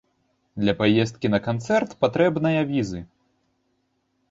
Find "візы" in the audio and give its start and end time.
2.73-2.99